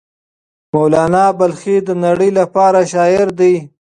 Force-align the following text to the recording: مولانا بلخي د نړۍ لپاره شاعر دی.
مولانا 0.73 1.25
بلخي 1.39 1.75
د 1.87 1.89
نړۍ 2.05 2.29
لپاره 2.39 2.79
شاعر 2.93 3.27
دی. 3.39 3.53